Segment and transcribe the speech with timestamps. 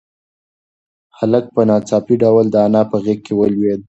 [1.17, 3.79] هلک په ناڅاپي ډول د انا په غېږ کې ولوېد.